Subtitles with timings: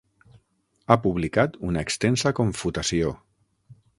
[0.93, 3.15] Ha publicat una extensa confutació.